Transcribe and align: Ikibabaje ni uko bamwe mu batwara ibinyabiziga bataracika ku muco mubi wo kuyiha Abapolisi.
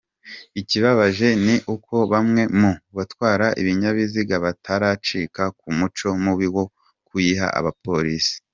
Ikibabaje 0.59 1.27
ni 1.45 1.55
uko 1.75 1.95
bamwe 2.13 2.41
mu 2.59 2.71
batwara 2.95 3.45
ibinyabiziga 3.61 4.35
bataracika 4.45 5.43
ku 5.59 5.67
muco 5.77 6.07
mubi 6.23 6.47
wo 6.55 6.65
kuyiha 7.07 7.47
Abapolisi. 7.59 8.35